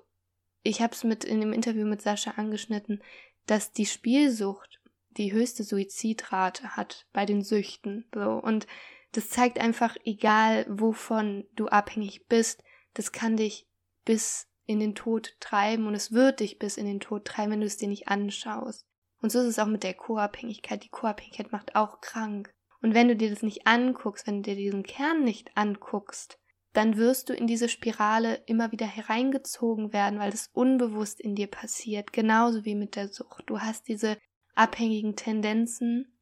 ich 0.63 0.81
habe 0.81 0.96
es 0.96 1.03
mit 1.03 1.24
in 1.24 1.39
dem 1.39 1.53
Interview 1.53 1.86
mit 1.86 2.01
Sascha 2.01 2.31
angeschnitten, 2.31 3.03
dass 3.46 3.74
die 3.74 3.86
Spielsucht 3.86 4.81
die 5.12 5.31
höchste 5.31 5.63
Suizidrate 5.63 6.75
hat 6.75 7.05
bei 7.13 7.27
den 7.27 7.43
Süchten, 7.43 8.08
so 8.12 8.31
und 8.31 8.65
das 9.12 9.29
zeigt 9.29 9.60
einfach, 9.60 9.96
egal 10.03 10.65
wovon 10.67 11.46
du 11.53 11.67
abhängig 11.67 12.25
bist, 12.25 12.63
das 12.96 13.12
kann 13.12 13.38
dich 13.38 13.67
bis 14.03 14.48
in 14.65 14.79
den 14.79 14.96
Tod 14.96 15.36
treiben 15.39 15.86
und 15.86 15.93
es 15.93 16.12
wird 16.12 16.39
dich 16.39 16.58
bis 16.58 16.75
in 16.75 16.88
den 16.88 17.00
Tod 17.00 17.25
treiben, 17.25 17.51
wenn 17.51 17.62
du 17.62 17.67
es 17.67 17.77
dir 17.77 17.88
nicht 17.88 18.08
anschaust. 18.08 18.88
Und 19.22 19.31
so 19.31 19.41
ist 19.41 19.46
es 19.46 19.60
auch 19.60 19.67
mit 19.67 19.84
der 19.84 19.93
Co-Abhängigkeit. 19.93 20.84
Die 20.84 20.89
Co-Abhängigkeit 20.89 21.51
macht 21.51 21.75
auch 21.75 22.01
krank. 22.01 22.51
Und 22.81 22.93
wenn 22.93 23.07
du 23.07 23.15
dir 23.15 23.29
das 23.29 23.43
nicht 23.43 23.67
anguckst, 23.67 24.25
wenn 24.27 24.41
du 24.41 24.50
dir 24.50 24.55
diesen 24.55 24.83
Kern 24.83 25.24
nicht 25.24 25.51
anguckst, 25.55 26.39
dann 26.74 26.98
wirst 26.98 27.29
du 27.29 27.33
in 27.33 27.48
diese 27.48 27.67
Spirale 27.67 28.43
immer 28.45 28.71
wieder 28.71 28.86
hereingezogen 28.86 29.91
werden, 29.91 30.19
weil 30.19 30.31
das 30.31 30.50
unbewusst 30.53 31.19
in 31.19 31.36
dir 31.36 31.48
passiert, 31.48 32.13
genauso 32.13 32.63
wie 32.63 32.75
mit 32.75 32.95
der 32.95 33.09
Sucht. 33.09 33.43
Du 33.48 33.59
hast 33.59 33.88
diese 33.88 34.17
abhängigen 34.55 35.15
Tendenzen, 35.15 36.13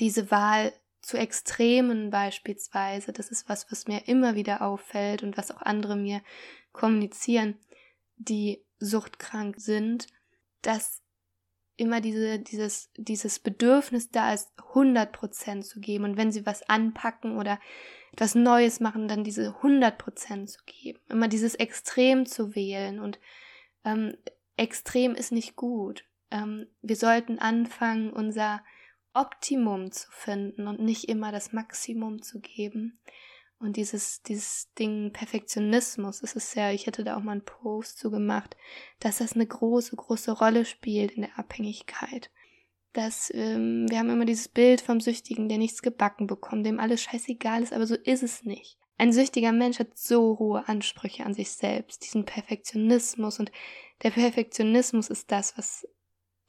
diese 0.00 0.30
Wahl 0.30 0.72
zu 1.02 1.18
Extremen 1.18 2.10
beispielsweise. 2.10 3.12
Das 3.12 3.30
ist 3.30 3.48
was, 3.48 3.70
was 3.70 3.86
mir 3.86 4.08
immer 4.08 4.34
wieder 4.34 4.62
auffällt 4.62 5.22
und 5.22 5.36
was 5.36 5.50
auch 5.50 5.60
andere 5.60 5.96
mir 5.96 6.22
kommunizieren, 6.72 7.58
die 8.16 8.64
suchtkrank 8.78 9.56
sind, 9.60 10.06
dass 10.62 11.01
immer 11.76 12.00
diese, 12.00 12.38
dieses, 12.38 12.90
dieses 12.96 13.38
Bedürfnis 13.38 14.10
da 14.10 14.32
ist, 14.32 14.50
100% 14.72 15.62
zu 15.62 15.80
geben. 15.80 16.04
Und 16.04 16.16
wenn 16.16 16.32
sie 16.32 16.46
was 16.46 16.62
anpacken 16.68 17.38
oder 17.38 17.58
etwas 18.12 18.34
Neues 18.34 18.80
machen, 18.80 19.08
dann 19.08 19.24
diese 19.24 19.56
100% 19.62 20.46
zu 20.46 20.60
geben. 20.66 21.00
Immer 21.08 21.28
dieses 21.28 21.54
Extrem 21.54 22.26
zu 22.26 22.54
wählen. 22.54 23.00
Und 23.00 23.18
ähm, 23.84 24.16
Extrem 24.56 25.14
ist 25.14 25.32
nicht 25.32 25.56
gut. 25.56 26.04
Ähm, 26.30 26.66
wir 26.82 26.96
sollten 26.96 27.38
anfangen, 27.38 28.12
unser 28.12 28.62
Optimum 29.14 29.92
zu 29.92 30.10
finden 30.10 30.66
und 30.66 30.80
nicht 30.80 31.08
immer 31.08 31.32
das 31.32 31.52
Maximum 31.52 32.22
zu 32.22 32.40
geben. 32.40 32.98
Und 33.62 33.76
dieses, 33.76 34.22
dieses 34.22 34.72
Ding 34.74 35.12
Perfektionismus, 35.12 36.20
es 36.22 36.34
ist 36.34 36.56
ja, 36.56 36.72
ich 36.72 36.86
hätte 36.86 37.04
da 37.04 37.16
auch 37.16 37.22
mal 37.22 37.32
einen 37.32 37.44
Post 37.44 37.98
zu 37.98 38.10
gemacht, 38.10 38.56
dass 38.98 39.18
das 39.18 39.34
eine 39.34 39.46
große, 39.46 39.94
große 39.94 40.32
Rolle 40.32 40.64
spielt 40.64 41.12
in 41.12 41.22
der 41.22 41.38
Abhängigkeit. 41.38 42.32
Dass 42.92 43.30
ähm, 43.32 43.86
wir 43.88 44.00
haben 44.00 44.10
immer 44.10 44.24
dieses 44.24 44.48
Bild 44.48 44.80
vom 44.80 45.00
Süchtigen, 45.00 45.48
der 45.48 45.58
nichts 45.58 45.80
gebacken 45.80 46.26
bekommt, 46.26 46.66
dem 46.66 46.80
alles 46.80 47.02
scheißegal 47.02 47.62
ist, 47.62 47.72
aber 47.72 47.86
so 47.86 47.94
ist 47.94 48.24
es 48.24 48.42
nicht. 48.42 48.78
Ein 48.98 49.12
süchtiger 49.12 49.52
Mensch 49.52 49.78
hat 49.78 49.96
so 49.96 50.38
hohe 50.40 50.66
Ansprüche 50.68 51.24
an 51.24 51.32
sich 51.32 51.52
selbst, 51.52 52.04
diesen 52.04 52.24
Perfektionismus 52.24 53.38
und 53.38 53.52
der 54.02 54.10
Perfektionismus 54.10 55.08
ist 55.08 55.30
das, 55.30 55.56
was 55.56 55.86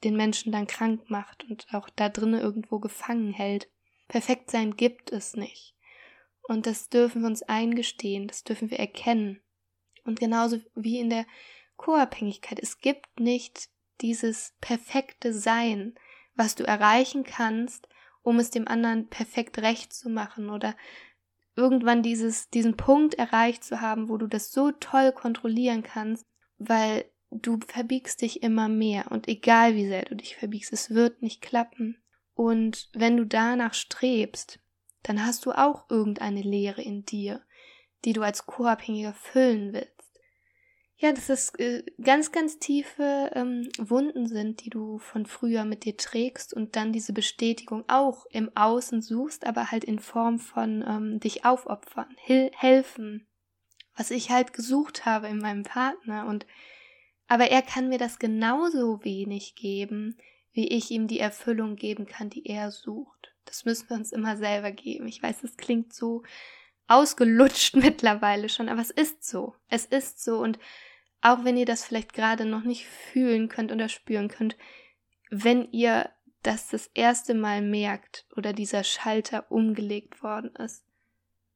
den 0.02 0.16
Menschen 0.16 0.50
dann 0.50 0.66
krank 0.66 1.08
macht 1.08 1.44
und 1.48 1.66
auch 1.72 1.88
da 1.90 2.08
drinnen 2.08 2.40
irgendwo 2.40 2.80
gefangen 2.80 3.32
hält. 3.32 3.70
Perfekt 4.08 4.50
sein 4.50 4.76
gibt 4.76 5.12
es 5.12 5.34
nicht. 5.34 5.73
Und 6.46 6.66
das 6.66 6.88
dürfen 6.88 7.22
wir 7.22 7.28
uns 7.28 7.42
eingestehen, 7.42 8.28
das 8.28 8.44
dürfen 8.44 8.70
wir 8.70 8.78
erkennen. 8.78 9.40
Und 10.04 10.20
genauso 10.20 10.60
wie 10.74 10.98
in 10.98 11.10
der 11.10 11.26
Co-Abhängigkeit, 11.76 12.60
es 12.60 12.78
gibt 12.78 13.18
nicht 13.18 13.68
dieses 14.00 14.54
perfekte 14.60 15.32
Sein, 15.32 15.94
was 16.34 16.54
du 16.54 16.64
erreichen 16.64 17.24
kannst, 17.24 17.88
um 18.22 18.38
es 18.38 18.50
dem 18.50 18.68
anderen 18.68 19.08
perfekt 19.08 19.58
recht 19.58 19.92
zu 19.92 20.08
machen 20.08 20.50
oder 20.50 20.76
irgendwann 21.56 22.02
dieses, 22.02 22.50
diesen 22.50 22.76
Punkt 22.76 23.14
erreicht 23.14 23.64
zu 23.64 23.80
haben, 23.80 24.08
wo 24.08 24.16
du 24.16 24.26
das 24.26 24.50
so 24.50 24.72
toll 24.72 25.12
kontrollieren 25.12 25.82
kannst, 25.82 26.26
weil 26.58 27.04
du 27.30 27.58
verbiegst 27.66 28.22
dich 28.22 28.42
immer 28.42 28.68
mehr 28.68 29.10
und 29.10 29.28
egal 29.28 29.74
wie 29.76 29.86
sehr 29.86 30.04
du 30.04 30.16
dich 30.16 30.36
verbiegst, 30.36 30.72
es 30.72 30.90
wird 30.90 31.22
nicht 31.22 31.40
klappen. 31.40 32.02
Und 32.34 32.88
wenn 32.92 33.16
du 33.16 33.24
danach 33.24 33.74
strebst, 33.74 34.58
dann 35.04 35.24
hast 35.24 35.46
du 35.46 35.52
auch 35.52 35.88
irgendeine 35.88 36.42
Leere 36.42 36.82
in 36.82 37.04
dir, 37.04 37.40
die 38.04 38.12
du 38.12 38.22
als 38.22 38.46
Co-Abhängiger 38.46 39.14
füllen 39.14 39.72
willst. 39.72 39.90
Ja, 40.96 41.12
dass 41.12 41.28
es 41.28 41.54
äh, 41.56 41.82
ganz, 42.02 42.32
ganz 42.32 42.58
tiefe 42.58 43.30
ähm, 43.34 43.68
Wunden 43.78 44.26
sind, 44.26 44.64
die 44.64 44.70
du 44.70 44.98
von 44.98 45.26
früher 45.26 45.64
mit 45.64 45.84
dir 45.84 45.96
trägst 45.96 46.54
und 46.54 46.76
dann 46.76 46.92
diese 46.92 47.12
Bestätigung 47.12 47.84
auch 47.88 48.26
im 48.30 48.50
Außen 48.56 49.02
suchst, 49.02 49.46
aber 49.46 49.70
halt 49.70 49.84
in 49.84 49.98
Form 49.98 50.38
von 50.38 50.84
ähm, 50.86 51.20
dich 51.20 51.44
aufopfern, 51.44 52.14
hel 52.16 52.50
helfen, 52.54 53.26
was 53.96 54.10
ich 54.10 54.30
halt 54.30 54.52
gesucht 54.52 55.04
habe 55.04 55.28
in 55.28 55.38
meinem 55.38 55.64
Partner 55.64 56.26
und 56.26 56.46
aber 57.26 57.50
er 57.50 57.62
kann 57.62 57.88
mir 57.88 57.98
das 57.98 58.18
genauso 58.18 59.02
wenig 59.02 59.56
geben, 59.56 60.18
wie 60.54 60.68
ich 60.68 60.90
ihm 60.90 61.08
die 61.08 61.18
Erfüllung 61.18 61.76
geben 61.76 62.06
kann, 62.06 62.30
die 62.30 62.46
er 62.46 62.70
sucht. 62.70 63.34
Das 63.44 63.64
müssen 63.64 63.90
wir 63.90 63.96
uns 63.96 64.12
immer 64.12 64.36
selber 64.36 64.72
geben. 64.72 65.06
Ich 65.06 65.22
weiß, 65.22 65.44
es 65.44 65.56
klingt 65.56 65.92
so 65.92 66.22
ausgelutscht 66.86 67.76
mittlerweile 67.76 68.48
schon, 68.48 68.68
aber 68.68 68.80
es 68.80 68.90
ist 68.90 69.24
so. 69.24 69.54
Es 69.68 69.84
ist 69.84 70.22
so. 70.24 70.38
Und 70.38 70.58
auch 71.20 71.44
wenn 71.44 71.56
ihr 71.56 71.66
das 71.66 71.84
vielleicht 71.84 72.14
gerade 72.14 72.46
noch 72.46 72.62
nicht 72.62 72.86
fühlen 72.86 73.48
könnt 73.48 73.72
oder 73.72 73.88
spüren 73.88 74.28
könnt, 74.28 74.56
wenn 75.30 75.70
ihr 75.72 76.10
das 76.42 76.68
das 76.68 76.88
erste 76.94 77.34
Mal 77.34 77.62
merkt 77.62 78.26
oder 78.36 78.52
dieser 78.52 78.84
Schalter 78.84 79.50
umgelegt 79.50 80.22
worden 80.22 80.54
ist, 80.56 80.84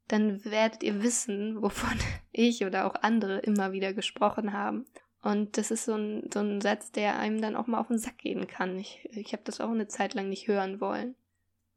dann 0.09 0.45
werdet 0.45 0.83
ihr 0.83 1.03
wissen, 1.03 1.63
wovon 1.63 1.97
ich 2.33 2.65
oder 2.65 2.87
auch 2.87 2.95
andere 3.03 3.39
immer 3.41 3.73
wieder 3.73 3.93
gesprochen 3.93 4.53
haben. 4.53 4.87
Und 5.23 5.59
das 5.59 5.71
ist 5.71 5.85
so 5.85 5.95
ein, 5.95 6.31
so 6.33 6.41
ein 6.41 6.61
Satz, 6.61 6.93
der 6.93 7.19
einem 7.19 7.41
dann 7.41 7.57
auch 7.57 7.67
mal 7.67 7.81
auf 7.81 7.89
den 7.89 7.99
Sack 7.99 8.19
gehen 8.19 8.47
kann. 8.47 8.79
Ich, 8.79 9.09
ich 9.11 9.33
habe 9.33 9.43
das 9.45 9.61
auch 9.61 9.71
eine 9.71 9.89
Zeit 9.89 10.15
lang 10.15 10.29
nicht 10.29 10.49
hören 10.49 10.81
wollen 10.81 11.17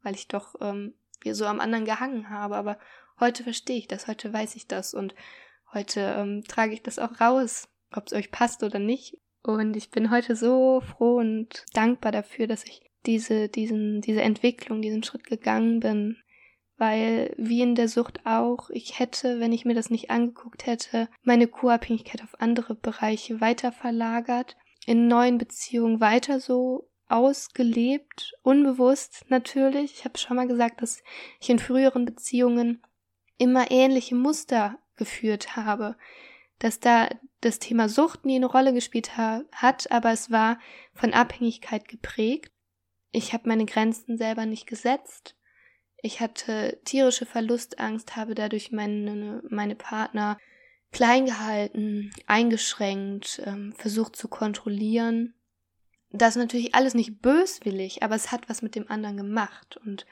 weil 0.02 0.14
ich 0.14 0.28
doch 0.28 0.54
ähm, 0.60 0.94
so 1.24 1.46
am 1.46 1.60
anderen 1.60 1.84
gehangen 1.84 2.30
habe. 2.30 2.56
Aber 2.56 2.78
heute 3.20 3.42
verstehe 3.42 3.78
ich 3.78 3.88
das, 3.88 4.06
heute 4.06 4.32
weiß 4.32 4.56
ich 4.56 4.66
das 4.66 4.94
und 4.94 5.14
heute 5.72 6.00
ähm, 6.18 6.44
trage 6.46 6.74
ich 6.74 6.82
das 6.82 6.98
auch 6.98 7.20
raus, 7.20 7.68
ob 7.92 8.06
es 8.06 8.12
euch 8.12 8.30
passt 8.30 8.62
oder 8.62 8.78
nicht. 8.78 9.18
Und 9.42 9.76
ich 9.76 9.90
bin 9.90 10.10
heute 10.10 10.36
so 10.36 10.80
froh 10.80 11.16
und 11.16 11.64
dankbar 11.72 12.12
dafür, 12.12 12.46
dass 12.46 12.64
ich 12.64 12.82
diese, 13.06 13.48
diesen, 13.48 14.00
diese 14.00 14.22
Entwicklung, 14.22 14.82
diesen 14.82 15.02
Schritt 15.02 15.24
gegangen 15.24 15.80
bin, 15.80 16.21
weil 16.82 17.32
wie 17.36 17.60
in 17.60 17.76
der 17.76 17.86
Sucht 17.86 18.26
auch, 18.26 18.68
ich 18.68 18.98
hätte, 18.98 19.38
wenn 19.38 19.52
ich 19.52 19.64
mir 19.64 19.74
das 19.74 19.88
nicht 19.88 20.10
angeguckt 20.10 20.66
hätte, 20.66 21.08
meine 21.22 21.46
Co-Abhängigkeit 21.46 22.24
auf 22.24 22.40
andere 22.40 22.74
Bereiche 22.74 23.40
weiter 23.40 23.70
verlagert, 23.70 24.56
in 24.84 25.06
neuen 25.06 25.38
Beziehungen 25.38 26.00
weiter 26.00 26.40
so 26.40 26.90
ausgelebt, 27.06 28.32
unbewusst 28.42 29.26
natürlich. 29.28 29.92
Ich 29.92 30.04
habe 30.04 30.18
schon 30.18 30.36
mal 30.36 30.48
gesagt, 30.48 30.82
dass 30.82 31.04
ich 31.40 31.50
in 31.50 31.60
früheren 31.60 32.04
Beziehungen 32.04 32.82
immer 33.38 33.70
ähnliche 33.70 34.16
Muster 34.16 34.76
geführt 34.96 35.54
habe, 35.54 35.96
dass 36.58 36.80
da 36.80 37.08
das 37.42 37.60
Thema 37.60 37.88
Sucht 37.88 38.24
nie 38.24 38.34
eine 38.34 38.46
Rolle 38.46 38.74
gespielt 38.74 39.16
ha 39.16 39.42
hat, 39.52 39.88
aber 39.92 40.10
es 40.10 40.32
war 40.32 40.58
von 40.94 41.12
Abhängigkeit 41.12 41.86
geprägt. 41.86 42.50
Ich 43.12 43.32
habe 43.32 43.48
meine 43.48 43.66
Grenzen 43.66 44.18
selber 44.18 44.46
nicht 44.46 44.66
gesetzt. 44.66 45.36
Ich 46.02 46.20
hatte 46.20 46.80
tierische 46.84 47.26
Verlustangst, 47.26 48.16
habe 48.16 48.34
dadurch 48.34 48.72
meine, 48.72 49.42
meine 49.48 49.76
Partner 49.76 50.36
klein 50.90 51.26
gehalten, 51.26 52.10
eingeschränkt, 52.26 53.40
ähm, 53.46 53.72
versucht 53.72 54.16
zu 54.16 54.28
kontrollieren. 54.28 55.34
Das 56.10 56.36
ist 56.36 56.42
natürlich 56.42 56.74
alles 56.74 56.94
nicht 56.94 57.22
böswillig, 57.22 58.02
aber 58.02 58.16
es 58.16 58.30
hat 58.30 58.50
was 58.50 58.62
mit 58.62 58.74
dem 58.74 58.90
anderen 58.90 59.16
gemacht. 59.16 59.78
Und 59.86 60.04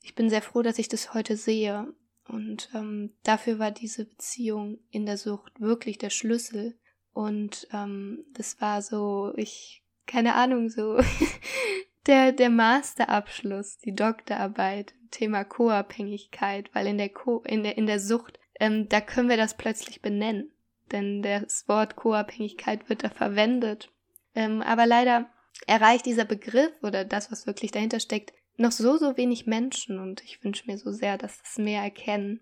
ich 0.00 0.14
bin 0.14 0.30
sehr 0.30 0.42
froh, 0.42 0.62
dass 0.62 0.78
ich 0.78 0.88
das 0.88 1.12
heute 1.12 1.36
sehe. 1.36 1.92
Und 2.28 2.70
ähm, 2.72 3.12
dafür 3.24 3.58
war 3.58 3.72
diese 3.72 4.06
Beziehung 4.06 4.78
in 4.90 5.06
der 5.06 5.18
Sucht 5.18 5.60
wirklich 5.60 5.98
der 5.98 6.10
Schlüssel. 6.10 6.78
Und 7.12 7.68
ähm, 7.72 8.24
das 8.32 8.60
war 8.60 8.80
so, 8.80 9.32
ich, 9.36 9.84
keine 10.06 10.34
Ahnung, 10.34 10.70
so 10.70 10.98
der, 12.06 12.32
der 12.32 12.50
Masterabschluss, 12.50 13.78
die 13.78 13.94
Doktorarbeit, 13.94 14.94
Thema 15.10 15.44
Co-Abhängigkeit, 15.44 16.74
weil 16.74 16.86
in 16.86 16.98
der 16.98 17.10
Co, 17.10 17.42
in 17.46 17.62
der, 17.62 17.76
in 17.76 17.86
der 17.86 18.00
Sucht, 18.00 18.38
ähm, 18.58 18.88
da 18.88 19.00
können 19.00 19.28
wir 19.28 19.36
das 19.36 19.56
plötzlich 19.56 20.02
benennen. 20.02 20.50
Denn 20.90 21.22
das 21.22 21.68
Wort 21.68 21.96
Co-Abhängigkeit 21.96 22.88
wird 22.88 23.04
da 23.04 23.08
verwendet. 23.08 23.90
Ähm, 24.34 24.62
aber 24.62 24.86
leider 24.86 25.30
erreicht 25.66 26.06
dieser 26.06 26.24
Begriff 26.24 26.72
oder 26.82 27.04
das, 27.04 27.30
was 27.30 27.46
wirklich 27.46 27.70
dahinter 27.70 28.00
steckt, 28.00 28.32
noch 28.56 28.72
so, 28.72 28.96
so 28.96 29.16
wenig 29.16 29.46
Menschen 29.46 29.98
und 29.98 30.22
ich 30.24 30.42
wünsche 30.44 30.66
mir 30.66 30.78
so 30.78 30.92
sehr, 30.92 31.16
dass 31.18 31.40
es 31.42 31.58
mehr 31.58 31.82
erkennen. 31.82 32.40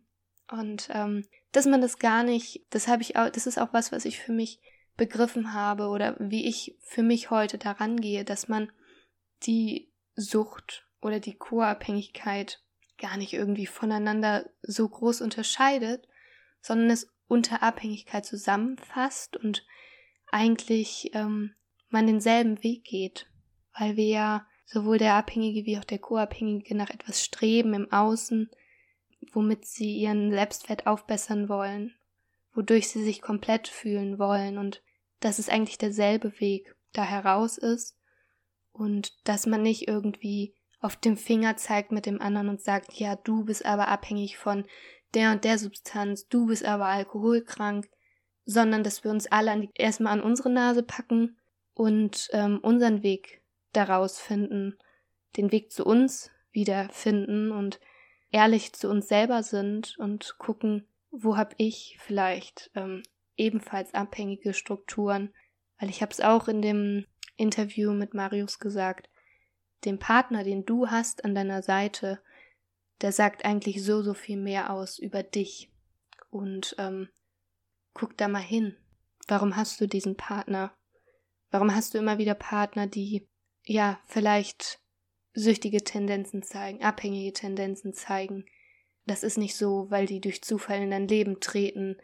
Und 0.50 0.88
ähm, 0.93 1.25
dass 1.52 1.67
man 1.67 1.81
das 1.81 1.99
gar 1.99 2.23
nicht, 2.25 2.67
das 2.71 2.88
habe 2.88 3.02
ich 3.02 3.17
auch, 3.17 3.31
das 3.31 3.47
ist 3.47 3.59
auch 3.59 3.73
was, 3.73 3.93
was 3.93 4.05
ich 4.05 4.19
für 4.19 4.33
mich 4.33 4.61
begriffen 4.97 5.55
habe 5.55 5.88
oder 5.88 6.17
wie 6.19 6.47
ich 6.47 6.76
für 6.81 7.02
mich 7.02 7.31
heute 7.31 7.59
daran 7.59 8.00
gehe, 8.00 8.25
dass 8.25 8.49
man 8.49 8.71
die 9.45 9.93
Sucht 10.15 10.87
oder 11.01 11.21
die 11.21 11.37
Co-Abhängigkeit 11.37 12.63
gar 12.99 13.17
nicht 13.17 13.33
irgendwie 13.33 13.67
voneinander 13.67 14.51
so 14.63 14.89
groß 14.89 15.23
unterscheidet, 15.23 16.07
sondern 16.61 16.91
es 16.91 17.09
unter 17.27 17.63
Abhängigkeit 17.63 18.27
zusammenfasst 18.27 19.37
und 19.37 19.65
eigentlich 20.31 21.11
ähm, 21.15 21.55
man 21.89 22.07
denselben 22.07 22.63
Weg 22.63 22.85
geht, 22.85 23.27
weil 23.79 23.97
wir 23.97 24.07
ja 24.07 24.47
sowohl 24.67 24.99
der 24.99 25.15
Abhängige 25.15 25.65
wie 25.65 25.79
auch 25.79 25.85
der 25.85 25.99
Co-Abhängige 25.99 26.77
nach 26.77 26.91
etwas 26.91 27.25
streben 27.25 27.75
im 27.75 27.91
Außen, 27.91 28.51
womit 29.33 29.65
sie 29.65 29.97
ihren 29.97 30.31
Selbstwert 30.31 30.87
aufbessern 30.87 31.49
wollen, 31.49 31.95
wodurch 32.55 32.89
sie 32.89 33.03
sich 33.03 33.23
komplett 33.23 33.69
fühlen 33.69 34.19
wollen 34.19 34.59
und 34.59 34.83
dass 35.21 35.39
es 35.39 35.49
eigentlich 35.49 35.79
derselbe 35.79 36.41
Weg 36.41 36.75
da 36.93 37.05
heraus 37.05 37.59
ist 37.59 38.00
und 38.73 39.12
dass 39.27 39.47
man 39.47 39.62
nicht 39.62 39.89
irgendwie 39.89 40.55
auf 40.81 40.97
dem 40.97 41.17
Finger 41.17 41.57
zeigt 41.57 41.93
mit 41.93 42.07
dem 42.07 42.21
anderen 42.21 42.49
und 42.49 42.61
sagt, 42.61 42.95
ja, 42.95 43.17
du 43.17 43.45
bist 43.45 43.67
aber 43.67 43.89
abhängig 43.89 44.39
von 44.39 44.65
der 45.15 45.33
und 45.33 45.45
der 45.45 45.59
Substanz, 45.59 46.29
du 46.29 46.47
bist 46.47 46.65
aber 46.65 46.87
alkoholkrank, 46.87 47.89
sondern 48.45 48.83
dass 48.83 49.05
wir 49.05 49.11
uns 49.11 49.27
alle 49.27 49.50
an 49.50 49.61
die, 49.62 49.71
erstmal 49.75 50.12
an 50.15 50.23
unsere 50.23 50.50
Nase 50.50 50.83
packen 50.83 51.37
und 51.75 52.29
ähm, 52.33 52.59
unseren 52.62 53.03
Weg 53.03 53.43
daraus 53.73 54.19
finden, 54.19 54.79
den 55.37 55.53
Weg 55.53 55.71
zu 55.71 55.85
uns 55.85 56.31
wiederfinden 56.53 57.53
und 57.53 57.81
ehrlich 58.31 58.73
zu 58.73 58.89
uns 58.89 59.09
selber 59.09 59.43
sind 59.43 59.97
und 59.99 60.37
gucken, 60.39 60.87
wo 61.11 61.37
habe 61.37 61.55
ich 61.59 61.99
vielleicht 62.00 62.71
ähm, 62.75 63.02
ebenfalls 63.37 63.95
abhängige 63.95 64.54
Strukturen, 64.54 65.33
weil 65.78 65.91
ich 65.91 66.02
habe 66.02 66.13
es 66.13 66.21
auch 66.21 66.49
in 66.49 66.63
dem 66.63 67.06
Interview 67.41 67.93
mit 67.93 68.15
Marius 68.15 68.59
gesagt, 68.59 69.09
den 69.85 69.99
Partner, 69.99 70.45
den 70.45 70.65
du 70.65 70.89
hast 70.89 71.25
an 71.25 71.35
deiner 71.35 71.63
Seite, 71.63 72.21
der 73.00 73.13
sagt 73.13 73.45
eigentlich 73.45 73.83
so, 73.83 74.03
so 74.03 74.15
viel 74.15 74.37
mehr 74.37 74.71
aus 74.71 74.99
über 74.99 75.23
dich. 75.23 75.71
Und 76.29 76.76
ähm, 76.79 77.09
guck 77.95 78.17
da 78.17 78.29
mal 78.29 78.39
hin. 78.43 78.76
Warum 79.26 79.57
hast 79.57 79.81
du 79.81 79.87
diesen 79.87 80.17
Partner? 80.17 80.75
Warum 81.50 81.75
hast 81.75 81.95
du 81.95 81.99
immer 81.99 82.19
wieder 82.19 82.35
Partner, 82.35 82.87
die 82.87 83.26
ja, 83.65 84.00
vielleicht 84.07 84.81
süchtige 85.33 85.83
Tendenzen 85.85 86.43
zeigen, 86.43 86.83
abhängige 86.83 87.33
Tendenzen 87.33 87.93
zeigen. 87.93 88.45
Das 89.07 89.23
ist 89.23 89.39
nicht 89.39 89.57
so, 89.57 89.87
weil 89.91 90.07
die 90.07 90.21
durch 90.21 90.43
Zufall 90.43 90.83
in 90.83 90.91
dein 90.91 91.09
Leben 91.09 91.41
treten. 91.41 91.97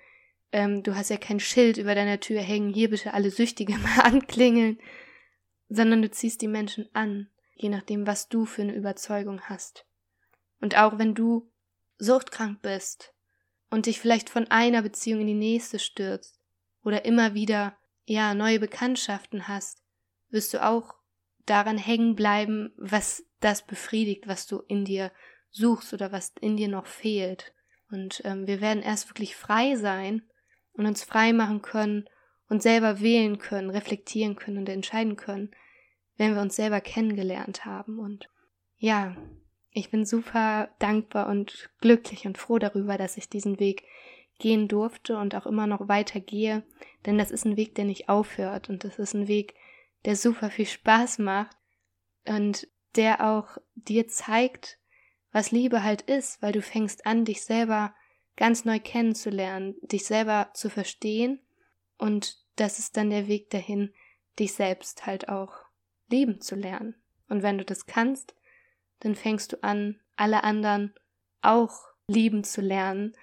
Ähm, 0.52 0.82
du 0.82 0.94
hast 0.94 1.10
ja 1.10 1.16
kein 1.16 1.40
Schild 1.40 1.76
über 1.76 1.94
deiner 1.94 2.20
Tür 2.20 2.40
hängen, 2.40 2.72
hier 2.72 2.90
bitte 2.90 3.14
alle 3.14 3.30
Süchtige 3.30 3.72
mal 3.78 4.00
anklingeln, 4.02 4.78
sondern 5.68 6.02
du 6.02 6.10
ziehst 6.10 6.42
die 6.42 6.48
Menschen 6.48 6.88
an, 6.94 7.28
je 7.54 7.68
nachdem, 7.68 8.06
was 8.06 8.28
du 8.28 8.44
für 8.44 8.62
eine 8.62 8.74
Überzeugung 8.74 9.40
hast. 9.42 9.86
Und 10.60 10.76
auch 10.76 10.98
wenn 10.98 11.14
du 11.14 11.50
suchtkrank 11.98 12.62
bist 12.62 13.14
und 13.70 13.86
dich 13.86 14.00
vielleicht 14.00 14.30
von 14.30 14.46
einer 14.50 14.82
Beziehung 14.82 15.22
in 15.22 15.26
die 15.26 15.34
nächste 15.34 15.78
stürzt 15.78 16.40
oder 16.84 17.04
immer 17.04 17.34
wieder, 17.34 17.76
ja, 18.04 18.34
neue 18.34 18.60
Bekanntschaften 18.60 19.48
hast, 19.48 19.82
wirst 20.30 20.54
du 20.54 20.64
auch 20.64 20.94
daran 21.44 21.78
hängen 21.78 22.14
bleiben, 22.14 22.72
was 22.76 23.24
das 23.40 23.66
befriedigt, 23.66 24.26
was 24.26 24.46
du 24.46 24.60
in 24.68 24.84
dir 24.84 25.12
suchst 25.50 25.92
oder 25.92 26.12
was 26.12 26.32
in 26.40 26.56
dir 26.56 26.68
noch 26.68 26.86
fehlt. 26.86 27.52
Und 27.90 28.20
ähm, 28.24 28.46
wir 28.46 28.60
werden 28.60 28.82
erst 28.82 29.08
wirklich 29.08 29.36
frei 29.36 29.76
sein 29.76 30.28
und 30.72 30.86
uns 30.86 31.04
frei 31.04 31.32
machen 31.32 31.62
können 31.62 32.08
und 32.48 32.62
selber 32.62 33.00
wählen 33.00 33.38
können, 33.38 33.70
reflektieren 33.70 34.36
können 34.36 34.58
und 34.58 34.68
entscheiden 34.68 35.16
können, 35.16 35.50
wenn 36.16 36.34
wir 36.34 36.42
uns 36.42 36.56
selber 36.56 36.80
kennengelernt 36.80 37.64
haben. 37.64 37.98
Und 37.98 38.28
ja, 38.78 39.16
ich 39.70 39.90
bin 39.90 40.04
super 40.04 40.70
dankbar 40.78 41.28
und 41.28 41.70
glücklich 41.80 42.26
und 42.26 42.38
froh 42.38 42.58
darüber, 42.58 42.96
dass 42.98 43.16
ich 43.16 43.28
diesen 43.28 43.58
Weg 43.58 43.84
gehen 44.38 44.68
durfte 44.68 45.16
und 45.16 45.34
auch 45.34 45.46
immer 45.46 45.66
noch 45.66 45.88
weiter 45.88 46.20
gehe, 46.20 46.62
denn 47.06 47.16
das 47.18 47.30
ist 47.30 47.46
ein 47.46 47.56
Weg, 47.56 47.74
der 47.74 47.86
nicht 47.86 48.08
aufhört 48.08 48.68
und 48.68 48.84
das 48.84 48.98
ist 48.98 49.14
ein 49.14 49.28
Weg, 49.28 49.54
der 50.04 50.14
super 50.14 50.50
viel 50.50 50.66
Spaß 50.66 51.18
macht 51.18 51.56
und 52.26 52.68
der 52.96 53.26
auch 53.26 53.58
dir 53.74 54.08
zeigt, 54.08 54.78
was 55.32 55.52
Liebe 55.52 55.82
halt 55.82 56.02
ist, 56.02 56.42
weil 56.42 56.52
du 56.52 56.60
fängst 56.62 57.06
an, 57.06 57.24
dich 57.24 57.44
selber 57.44 57.94
ganz 58.36 58.64
neu 58.66 58.78
kennenzulernen, 58.78 59.76
dich 59.82 60.04
selber 60.04 60.50
zu 60.52 60.68
verstehen 60.68 61.40
und 61.98 62.38
das 62.56 62.78
ist 62.78 62.96
dann 62.96 63.10
der 63.10 63.26
Weg 63.28 63.50
dahin, 63.50 63.92
dich 64.38 64.54
selbst 64.54 65.06
halt 65.06 65.28
auch 65.28 65.52
lieben 66.08 66.40
zu 66.40 66.54
lernen. 66.54 66.94
Und 67.28 67.42
wenn 67.42 67.58
du 67.58 67.64
das 67.64 67.86
kannst, 67.86 68.34
dann 69.00 69.14
fängst 69.14 69.52
du 69.52 69.62
an, 69.62 70.00
alle 70.16 70.44
anderen 70.44 70.94
auch 71.42 71.80
lieben 72.08 72.44
zu 72.44 72.60
lernen, 72.60 73.14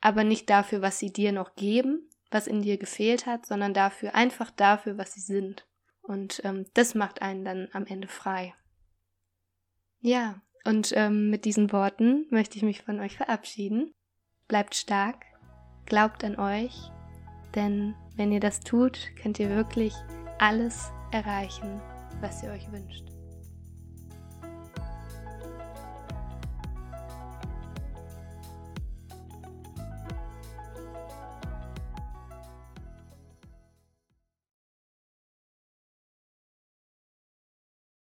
aber 0.00 0.24
nicht 0.24 0.50
dafür, 0.50 0.82
was 0.82 0.98
sie 0.98 1.12
dir 1.12 1.32
noch 1.32 1.54
geben, 1.54 2.08
was 2.30 2.46
in 2.46 2.62
dir 2.62 2.76
gefehlt 2.76 3.26
hat, 3.26 3.46
sondern 3.46 3.72
dafür, 3.72 4.14
einfach 4.14 4.50
dafür, 4.50 4.98
was 4.98 5.14
sie 5.14 5.20
sind. 5.20 5.66
Und 6.02 6.40
ähm, 6.44 6.66
das 6.74 6.94
macht 6.94 7.22
einen 7.22 7.44
dann 7.44 7.68
am 7.72 7.86
Ende 7.86 8.08
frei. 8.08 8.54
Ja, 10.00 10.40
und 10.64 10.92
ähm, 10.96 11.30
mit 11.30 11.44
diesen 11.44 11.72
Worten 11.72 12.26
möchte 12.30 12.56
ich 12.56 12.62
mich 12.62 12.82
von 12.82 13.00
euch 13.00 13.16
verabschieden. 13.16 13.92
Bleibt 14.48 14.74
stark, 14.74 15.24
glaubt 15.86 16.22
an 16.24 16.38
euch, 16.38 16.90
denn 17.56 17.94
wenn 18.16 18.30
ihr 18.30 18.40
das 18.40 18.60
tut, 18.60 18.98
könnt 19.20 19.40
ihr 19.40 19.50
wirklich 19.50 19.94
alles 20.38 20.92
erreichen, 21.10 21.80
was 22.20 22.42
ihr 22.42 22.50
euch 22.50 22.70
wünscht. 22.70 23.05